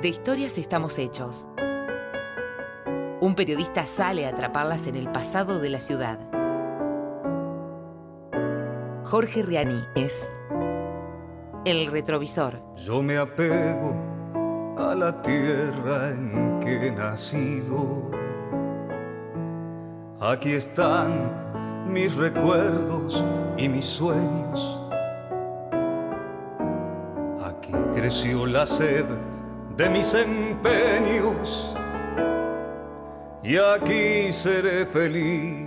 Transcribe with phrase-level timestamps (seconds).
[0.00, 1.46] De historias estamos hechos.
[3.20, 6.18] Un periodista sale a atraparlas en el pasado de la ciudad.
[9.04, 10.32] Jorge Riani es
[11.66, 12.62] El Retrovisor.
[12.76, 13.94] Yo me apego
[14.78, 18.10] a la tierra en que he nacido.
[20.18, 23.22] Aquí están mis recuerdos
[23.58, 24.80] y mis sueños.
[27.44, 29.04] Aquí creció la sed
[29.80, 31.74] de mis empeños
[33.42, 35.66] y aquí seré feliz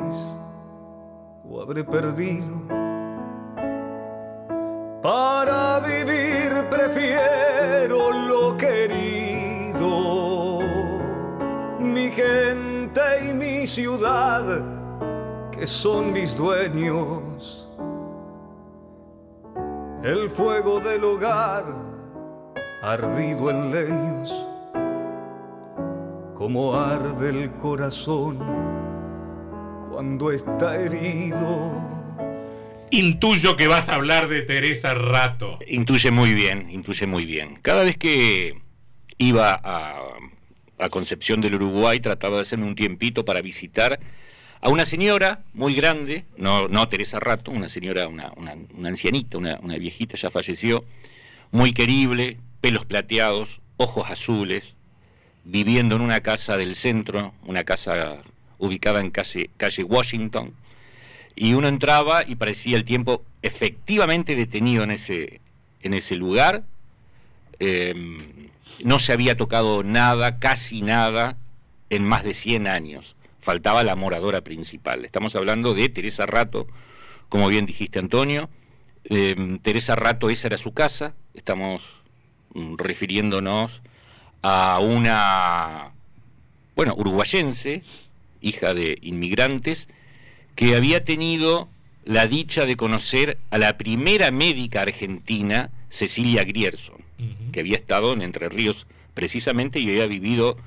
[1.44, 2.62] o habré perdido.
[5.02, 9.80] Para vivir prefiero lo querido,
[11.80, 14.44] mi gente y mi ciudad,
[15.50, 17.68] que son mis dueños.
[20.04, 21.83] El fuego del hogar
[22.84, 24.46] ardido en leños,
[26.36, 28.40] como arde el corazón
[29.90, 31.72] cuando está herido.
[32.92, 35.60] Intuyo que vas a hablar de Teresa Rato.
[35.66, 37.58] Intuye muy bien, intuye muy bien.
[37.62, 38.62] Cada vez que
[39.18, 44.02] iba a, Concepción del Uruguay trataba de hacerme un tiempito para visitar
[44.60, 48.34] a una señora muy grande, no, no Teresa Rato, una señora, una,
[48.84, 50.84] ancianita, una, una, viejita, ya falleció,
[51.52, 54.78] muy querible, pelos plateados, ojos azules,
[55.44, 58.22] viviendo en una casa del centro, una casa
[58.58, 60.54] ubicada en calle, Washington,
[61.36, 65.42] y uno entraba y parecía el tiempo efectivamente detenido en ese,
[65.82, 66.64] en ese lugar.
[67.60, 68.18] Em,
[68.82, 71.36] no se había tocado nada, casi nada,
[71.90, 73.18] en más de 100 años.
[73.42, 75.04] Faltaba la moradora principal.
[75.04, 76.68] Estamos hablando de Teresa Rato,
[77.28, 78.50] como bien dijiste Antonio.
[79.04, 81.14] Em, Teresa Rato, esa era su casa.
[81.34, 82.03] Estamos
[82.78, 83.82] refiriéndonos
[84.42, 85.92] a una,
[86.76, 87.84] bueno, uruguayense,
[88.42, 89.90] hija de inmigrantes,
[90.56, 91.70] que había tenido
[92.06, 96.98] la dicha de conocer a la primera médica argentina, Cecilia Grierson,
[97.52, 100.58] que había estado en Entre Ríos precisamente y había vivido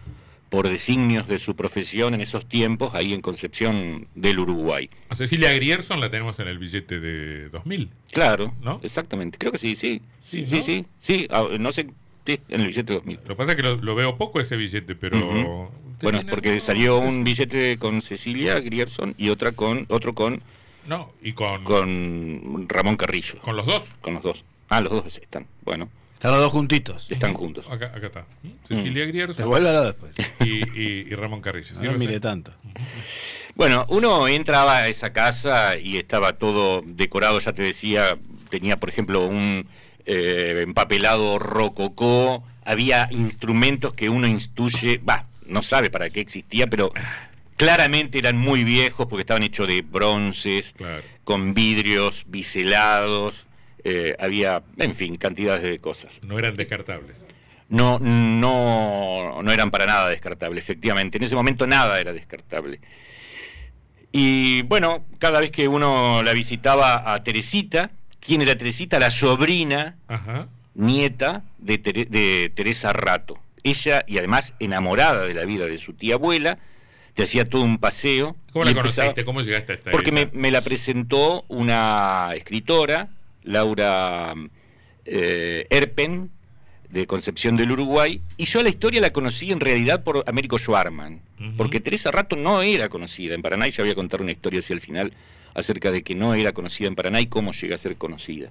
[0.49, 4.89] por designios de su profesión en esos tiempos, ahí en Concepción del Uruguay.
[5.09, 7.91] A Cecilia Grierson la tenemos en el billete de 2000.
[8.13, 8.81] Claro, ¿no?
[8.83, 11.89] Exactamente, creo que sí, sí, sí, sí, sí, sí, no sé,
[12.27, 13.17] en el billete de 2000.
[13.17, 15.71] Lo que pasa es que lo, veo poco ese billete, pero...
[16.03, 20.43] Bueno, porque salió un billete con Cecilia Grierson y otra con otro con...
[20.87, 21.65] No, y con...
[21.65, 23.41] Con Ramón Carrillo.
[23.41, 23.85] ¿Con los dos?
[24.03, 24.45] Con los dos.
[24.69, 25.89] Ah, los dos están, bueno.
[26.17, 27.07] Están los dos juntitos.
[27.11, 27.71] Están juntos.
[27.71, 28.27] Acá, acá está.
[28.67, 29.09] Cecilia mm.
[29.09, 29.37] Grierson.
[29.37, 30.13] Devuélvalo después.
[30.41, 31.75] Y, y, Ramón Carrillo.
[31.83, 32.55] No, mire tanto.
[33.55, 38.17] Bueno, uno entraba a esa casa y estaba todo decorado, ya te decía,
[38.49, 39.69] tenía por ejemplo un
[40.07, 46.93] eh, empapelado rococó, había instrumentos que uno instruye, va, no sabe para qué existía, pero
[47.59, 50.75] claramente eran muy viejos porque estaban hechos de bronces,
[51.25, 53.47] con vidrios biselados
[53.89, 56.21] eh, había, en fin, cantidades de cosas.
[56.27, 57.19] No eran descartables.
[57.69, 61.19] No, no, no eran para nada descartables, efectivamente.
[61.19, 62.81] En ese momento nada era descartable.
[64.11, 68.99] Y bueno, cada vez que uno la visitaba a Teresita, ¿quién era Teresita?
[68.99, 69.95] La sobrina,
[70.75, 73.39] nieta de, de, Teresa Rato.
[73.63, 76.59] Ella, y además enamorada de la vida de su tía abuela,
[77.15, 78.35] te hacía todo un paseo.
[78.53, 79.25] ¿Cómo la conociste?
[79.25, 83.11] ¿Cómo llegaste a esta Porque me, me, la presentó una escritora
[83.47, 84.35] Laura
[85.05, 86.31] eh, Erpen,
[86.91, 91.21] de Concepción del Uruguay, y yo la historia la conocí en realidad por Américo Schwarman,
[91.57, 94.61] porque Teresa Rato no era conocida en Paraná, y ya voy a contar una historia
[94.61, 95.13] hacia el final
[95.55, 98.51] acerca de que no era conocida en Paraná y cómo llega a ser conocida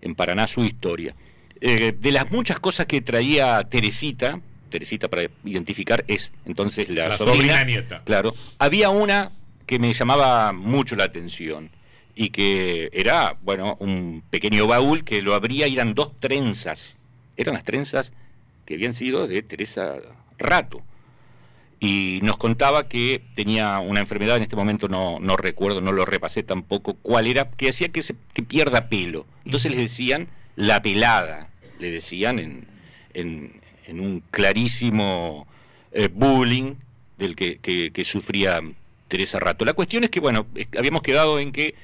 [0.00, 1.14] en Paraná su historia.
[1.60, 7.62] Eh, de las muchas cosas que traía Teresita, Teresita para identificar es entonces la, sobrina
[7.64, 8.02] nieta.
[8.04, 9.32] Claro, había una
[9.66, 11.70] que me llamaba mucho la atención
[12.14, 16.98] y que era, bueno, un pequeño baúl que lo abría y eran dos trenzas.
[17.36, 18.12] Eran las trenzas
[18.66, 19.96] que habían sido de Teresa
[20.38, 20.82] Rato.
[21.80, 26.04] Y nos contaba que tenía una enfermedad, en este momento no, no recuerdo, no lo
[26.04, 29.26] repasé tampoco cuál era, que hacía que, se, que pierda pelo.
[29.44, 31.48] Entonces les decían la pelada,
[31.80, 32.68] le decían en,
[33.14, 33.60] en,
[34.00, 35.46] un clarísimo
[35.90, 36.74] eh, bullying
[37.18, 38.60] del que, que sufría
[39.08, 39.64] Teresa Rato.
[39.64, 40.46] La cuestión es que, bueno,
[40.78, 41.74] habíamos quedado en que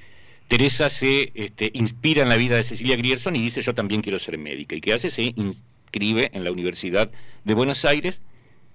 [0.49, 4.19] Teresa se este, inspira en la vida de Cecilia Grierson y dice yo también quiero
[4.19, 4.75] ser médica.
[4.75, 5.11] ¿Y qué hace?
[5.11, 7.11] Se inscribe en la Universidad
[7.45, 8.23] de Buenos Aires,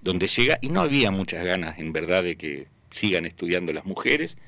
[0.00, 4.38] donde llega, y no había muchas ganas en verdad de que sigan estudiando las mujeres.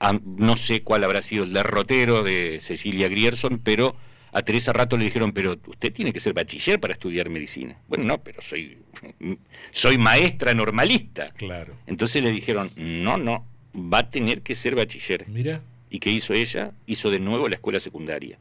[0.00, 3.94] no sé cuál habrá sido el derrotero de Cecilia Grierson, pero
[4.32, 7.78] a Teresa Rato le dijeron, pero usted tiene que ser bachiller para estudiar medicina.
[7.88, 8.78] Bueno, no, pero soy,
[9.70, 11.28] soy maestra normalista.
[11.30, 11.76] Claro.
[11.86, 15.28] Entonces le dijeron, no, no, va a tener que ser bachiller.
[15.28, 15.62] Mira.
[15.90, 16.72] ¿Y qué hizo ella?
[16.86, 18.38] Hizo de nuevo la escuela secundaria.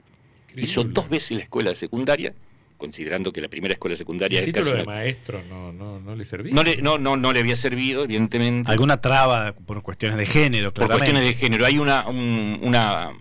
[0.55, 2.33] Hizo dos veces la escuela secundaria,
[2.77, 5.71] considerando que la primera escuela ¿Y secundaria el es título casi de una- maestro no,
[5.71, 6.53] no, no le servía?
[6.53, 8.69] no, le, no, no, no le había servido, evidentemente.
[8.71, 11.11] Alguna traba por cuestiones de género, por claramente.
[11.13, 11.65] cuestiones de género.
[11.65, 13.11] Hay una, un, una-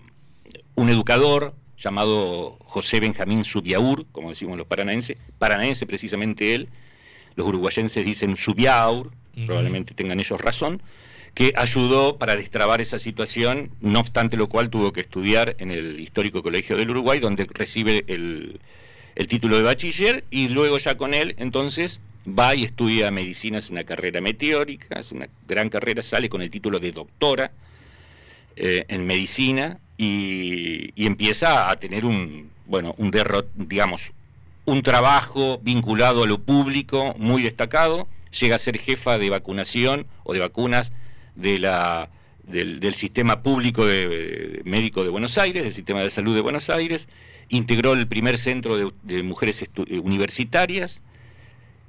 [0.74, 6.68] un educador llamado José Benjamín Subiaur, como decimos los paranaenses, paranaense precisamente él,
[7.34, 9.10] los uruguayenses dicen Subiaur,
[9.46, 10.80] probablemente tengan ellos razón,
[11.36, 16.00] que ayudó para destrabar esa situación, no obstante lo cual tuvo que estudiar en el
[16.00, 18.58] histórico Colegio del Uruguay, donde recibe el,
[19.28, 23.84] título de bachiller y luego ya con él entonces va y estudia medicina, es una
[23.84, 27.52] carrera meteórica, es una gran carrera, sale con el título de doctora
[28.56, 34.14] eh, en medicina y, y empieza a tener un, bueno, un derro- digamos,
[34.64, 38.08] un trabajo vinculado a lo público muy destacado,
[38.40, 40.92] llega a ser jefa de vacunación o de vacunas
[41.36, 42.10] de la,
[42.44, 46.40] del, del sistema público de, de médico de Buenos Aires, del sistema de salud de
[46.40, 47.08] Buenos Aires,
[47.48, 51.02] integró el primer centro de, de mujeres eh, universitarias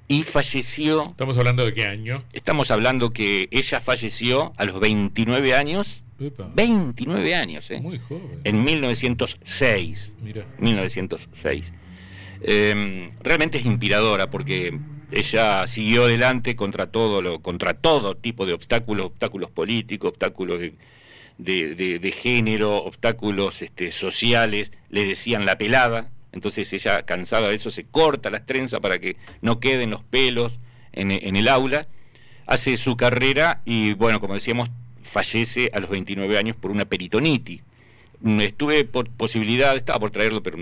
[0.10, 2.24] y falleció, ¿Estamos hablando de qué año?
[2.34, 7.80] estamos hablando que ella falleció a los 29 años, Upa, 29 años, ¿eh?
[7.82, 8.40] Muy joven.
[8.44, 10.16] en 1906.
[10.22, 10.46] Mira.
[10.60, 11.74] 1906.
[12.42, 14.80] Eh, realmente es inspiradora porque
[15.12, 21.76] ella siguió adelante contra todo lo, contra todo tipo de obstáculos, obstáculos políticos, obstáculos de,
[21.76, 27.70] de- de- género, obstáculos este, sociales, le decían la pelada, entonces ella cansada de eso
[27.70, 30.60] se corta las trenzas para que no queden los pelos
[30.94, 31.88] en, en el aula,
[32.46, 34.70] hace su carrera y bueno, como decíamos,
[35.04, 37.62] fallece a los 29 años por una peritonitis.
[38.22, 40.58] Mm, Estuve por posibilidad, estaba por traerlo, pero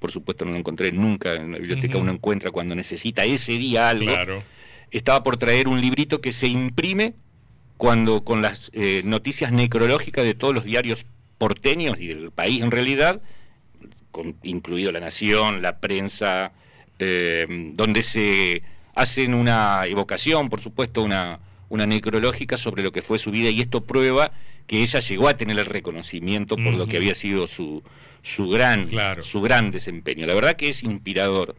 [0.00, 1.34] por supuesto no lo encontré nunca.
[1.34, 4.06] En la biblioteca uno encuentra cuando necesita ese día algo.
[4.06, 4.42] Claro.
[4.90, 7.14] Estaba por traer un librito que se imprime
[7.76, 11.06] cuando con las eh, noticias necrológicas de todos los diarios
[11.38, 13.22] porteños y del país en realidad,
[14.10, 16.52] con- incluido La Nación, la prensa,
[16.98, 18.62] eh, donde se
[18.94, 21.38] hacen una evocación, por supuesto, una,
[21.70, 24.32] una necrológica sobre lo que fue su vida y esto prueba
[24.66, 27.82] que ella llegó a tener el reconocimiento por lo que había sido su,
[28.22, 29.22] su, gran, Claro.
[29.22, 30.26] su gran desempeño.
[30.26, 31.56] La verdad que es inspirador.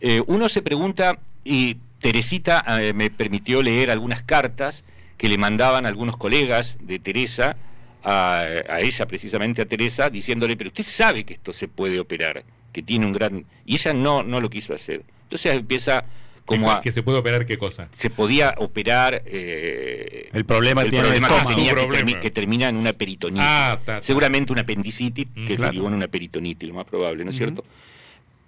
[0.00, 4.84] Eh, uno se pregunta, y Teresita eh, me permitió leer algunas cartas
[5.16, 7.56] que le mandaban algunos colegas de Teresa
[8.02, 12.44] a, a ella, precisamente a Teresa, diciéndole, pero usted sabe que esto se puede operar,
[12.72, 13.46] que tiene un gran...
[13.64, 15.02] Y ella no, no lo quiso hacer.
[15.24, 16.04] Entonces empieza
[16.44, 16.80] como que, a...
[16.80, 17.88] que se puede operar qué cosa.
[17.96, 19.22] Se podía operar...
[19.26, 22.10] eh, El problema el tiene el problema que, tenía, que, problema.
[22.10, 23.44] termi- que termina en una peritonitis.
[23.46, 24.02] Ah, ta, ta.
[24.02, 25.72] Seguramente una apendicitis Mm, que claro.
[25.72, 27.64] derivó en una peritonitis, lo más probable, ¿no es cierto?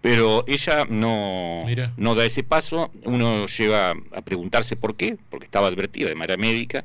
[0.03, 1.93] Pero ella no, Mira.
[1.97, 6.37] no da ese paso, uno llega a preguntarse por qué, porque estaba advertida de manera
[6.37, 6.85] médica.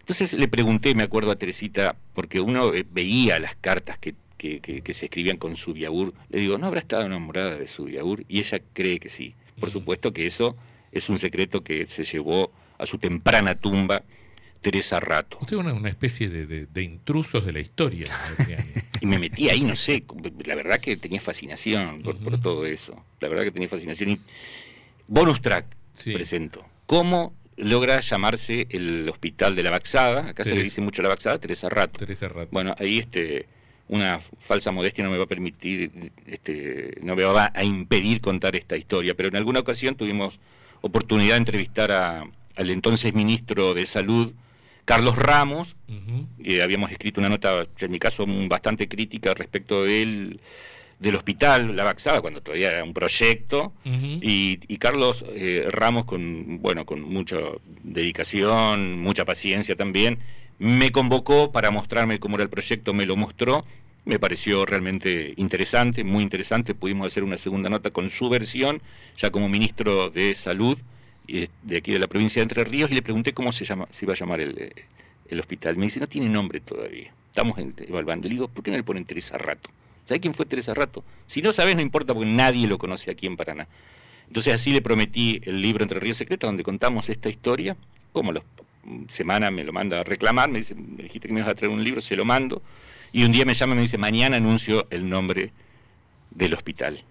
[0.00, 4.60] Entonces le pregunté, me acuerdo a Teresita, porque uno eh, veía las cartas que, que-
[4.60, 8.24] que- que se escribían con Subiaur, le digo, ¿no habrá estado enamorada de Subiaur?
[8.28, 9.34] Y ella cree que sí.
[9.58, 10.56] Por supuesto que eso
[10.92, 14.02] es un secreto que se llevó a su temprana tumba
[14.60, 15.38] Teresa Rato.
[15.40, 18.06] Usted es una, una especie de, de- de intrusos de la historia.
[18.38, 18.64] decían.
[19.00, 20.02] Y me metí ahí, no sé,
[20.46, 23.04] la verdad que tenía fascinación por, todo eso.
[23.20, 24.10] La verdad que tenía fascinación.
[24.10, 24.20] Y
[25.06, 26.12] bonus track Sí.
[26.14, 26.64] presento.
[26.86, 30.28] ¿Cómo logra llamarse el hospital de la Baxada?
[30.30, 31.98] Acá se le dice mucho la Baxada, Teresa Rato.
[31.98, 32.48] Teresa Rato.
[32.50, 33.46] Bueno, ahí este
[33.88, 35.90] una falsa modestia no me va a permitir,
[36.26, 40.40] este, no me va a impedir contar esta historia, pero en alguna ocasión tuvimos
[40.80, 42.24] oportunidad de entrevistar a-
[42.56, 44.32] al entonces ministro de Salud,
[44.84, 45.76] Carlos Ramos,
[46.44, 50.40] eh, habíamos escrito una nota, en mi caso, bastante crítica respecto del,
[50.98, 53.72] del hospital, la Baxada, cuando todavía era un proyecto,
[54.22, 57.36] y, y Carlos eh, Ramos, con, bueno, con mucha
[57.82, 60.18] dedicación, mucha paciencia también,
[60.58, 63.64] me convocó para mostrarme cómo era el proyecto, me lo mostró,
[64.04, 68.82] me pareció realmente interesante, muy interesante, pudimos hacer una segunda nota con su versión,
[69.16, 70.78] ya como ministro de Salud
[71.26, 73.88] eh, de aquí de la provincia de Entre Ríos, y le pregunté cómo se, llama,
[74.00, 74.72] iba a llamar el, eh,
[75.28, 75.76] el hospital.
[75.76, 78.28] Me dice, no tiene nombre todavía, estamos evaluando.
[78.28, 79.70] Le digo, ¿por qué no le ponen Teresa Rato?
[80.04, 81.02] ¿Sabes quién fue Teresa Rato?
[81.24, 83.66] Si no sabes, no importa, porque nadie lo conoce aquí en Paraná.
[84.26, 87.76] Entonces así le prometí el libro Entre Ríos Secretos, donde contamos esta historia,
[88.12, 88.44] como los
[89.08, 91.72] semana me lo manda a reclamar, me dice, me dijiste que me ibas a traer
[91.72, 92.62] un libro, se lo mando,
[93.12, 95.52] y un día me llama y me dice, mañana anuncio el nombre
[96.30, 97.02] del hospital.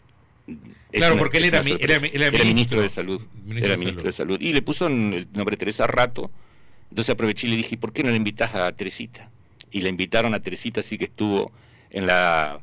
[0.48, 2.82] Es Claro, una- porque él era ministro, ministro.
[2.82, 4.06] de salud, Ministro era de ministro Salud.
[4.06, 6.30] de salud, y le puso el nombre Teresa Rato,
[6.90, 9.30] entonces aproveché y le dije, ¿por qué no le invitas a Teresita?
[9.72, 11.52] Y la invitaron a Teresita, así que estuvo
[11.90, 12.60] en la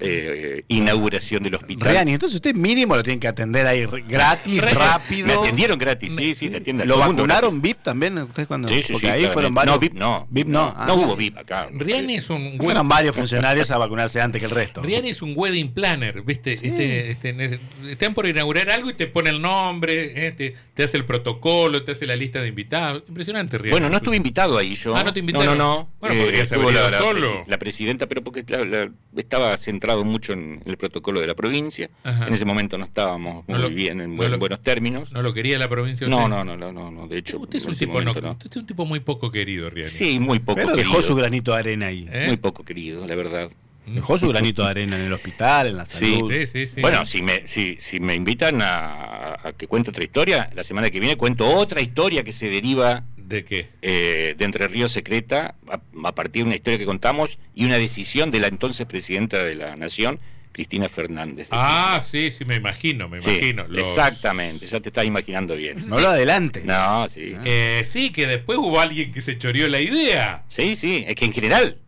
[0.00, 1.88] eh, inauguración del hospital.
[1.88, 5.26] Reani, entonces usted mínimo lo tiene que atender ahí gratis, rápido.
[5.26, 6.88] Me atendieron gratis, sí, sí, te atienden.
[6.88, 7.62] ¿Lo mundo vacunaron gratis.
[7.62, 8.18] VIP también?
[8.18, 8.68] ¿Ustedes cuando?
[8.68, 9.74] Sí, sí, porque sí, ahí fueron varios.
[9.76, 10.26] No, VIP no.
[10.30, 10.74] VIP no.
[10.76, 11.68] Ah, No hubo VIP acá.
[11.72, 14.82] Riani es un Fueron buen varios funcionarios a vacunarse antes que el resto.
[14.82, 16.52] Riani es un wedding planner, ¿viste?
[16.52, 21.04] Este, este, están por inaugurar algo y te pone el nombre, eh, te, hace el
[21.04, 23.04] protocolo, te hace la lista de invitados.
[23.08, 23.70] Impresionante, Riani.
[23.72, 24.96] Bueno, no estuve invitado ahí yo.
[24.96, 25.56] Ah, ¿no te invitaron?
[25.58, 25.90] No, no, no.
[26.00, 27.20] Bueno, estuvo haber ido la, la solo.
[27.32, 31.34] presi- la presidenta, pero porque la- la- estaba centrado mucho en el protocolo de la
[31.34, 31.90] provincia.
[32.04, 32.28] Ajá.
[32.28, 35.10] En ese momento no estábamos No muy lo- bien, en no buen- lo- buenos términos.
[35.12, 36.06] ¿No lo quería la provincia?
[36.06, 37.38] No, no, no, no, no, no, de hecho.
[37.40, 38.30] Usted es un tipo, no, momento no.
[38.32, 39.90] usted es un tipo muy poco querido, Riani.
[39.90, 40.88] Sí, muy poco Pero querido.
[40.88, 42.06] dejó su granito de arena ahí.
[42.12, 42.26] ¿Eh?
[42.28, 43.50] Muy poco querido, la verdad.
[43.84, 46.12] Dejó su granito de arena en el hospital, en la Sí.
[46.14, 46.30] salud.
[46.32, 46.80] Sí, sí, sí.
[46.80, 50.88] Bueno, si me, si, si me invitan a, a que cuente otra historia, la semana
[50.90, 53.68] que viene cuento otra historia que se deriva ¿De qué?
[53.82, 57.78] eh, de Entre Ríos Secreta, a, a partir de una historia que contamos y una
[57.78, 60.20] decisión de la entonces presidenta de la Nación,
[60.52, 61.48] Cristina Fernández.
[61.50, 63.66] Ah, sí, sí, me imagino, me Sí, imagino.
[63.68, 65.78] Los- exactamente, ya te estás imaginando bien.
[65.88, 66.62] No lo adelante.
[66.64, 67.34] No, sí.
[67.44, 70.44] Eh, sí, que después hubo alguien que se choreó la idea.
[70.48, 71.78] Sí, sí, es que en general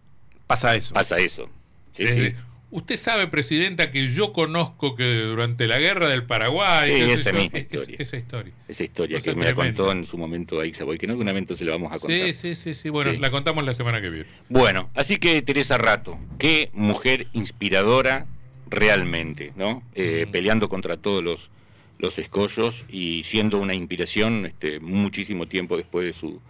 [0.46, 0.94] Pasa eso.
[0.94, 1.50] pasa eso.
[1.92, 2.32] Sí, sí.
[2.76, 6.88] Usted sabe, Presidenta, que yo conozco que durante la guerra del Paraguay...
[6.92, 7.96] Sí, esa misma es- historia.
[8.00, 8.52] esa historia.
[8.66, 11.54] Esa historia que me la contó en su momento Aixa Boy, que en algún momento
[11.54, 12.18] se la vamos a contar.
[12.18, 12.88] Sí, sí, sí, sí.
[12.88, 13.18] Bueno, Sí.
[13.18, 14.26] la contamos la semana que viene.
[14.48, 18.26] Bueno, así que Teresa Rato, qué mujer inspiradora
[18.68, 19.84] realmente, ¿no?
[19.94, 20.30] Eh, Mm.
[20.32, 21.50] Peleando contra todos los,
[21.98, 26.40] los escollos y siendo una inspiración este, muchísimo tiempo después de su,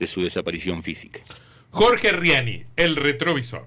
[0.00, 1.20] de su desaparición física.
[1.70, 3.66] Jorge Riani, el retrovisor.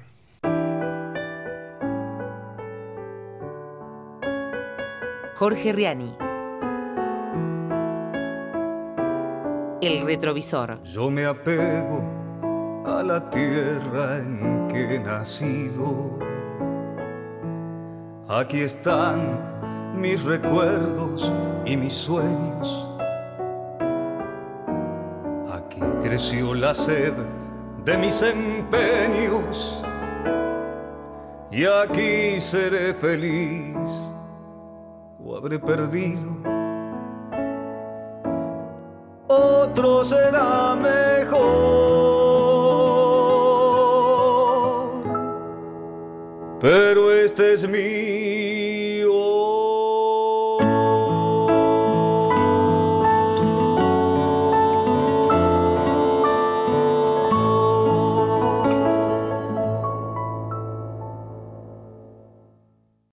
[5.43, 6.15] Jorge Riani.
[9.81, 10.81] El retrovisor.
[10.83, 12.01] Yo me apego
[12.85, 16.17] a la tierra en que he nacido.
[18.29, 21.29] Aquí están mis recuerdos
[21.65, 22.87] y mis sueños.
[25.51, 27.11] Aquí creció la sed
[27.83, 29.83] de mis empeños.
[31.51, 34.12] Y aquí seré feliz
[35.33, 36.37] o habré perdido
[39.27, 41.43] otro será mejor.
[46.59, 48.12] Pero este es mi